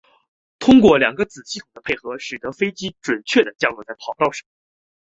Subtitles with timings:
[0.57, 4.47] 通过两个子系统的配合使得飞机准确降落在跑道上。